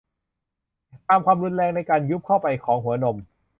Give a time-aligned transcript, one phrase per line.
[1.09, 3.17] ตามความรุนแรงในการยุบเข้าไปของหัวนม